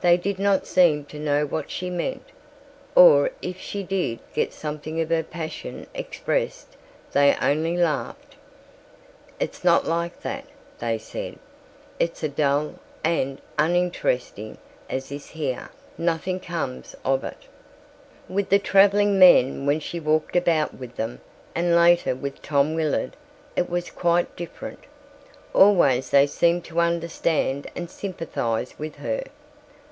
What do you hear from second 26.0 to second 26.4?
they